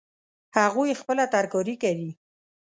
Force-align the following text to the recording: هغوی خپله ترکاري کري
هغوی 0.57 0.99
خپله 1.01 1.23
ترکاري 1.33 1.75
کري 1.83 2.09